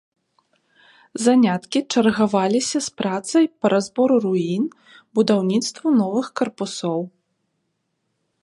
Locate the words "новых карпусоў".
6.03-6.99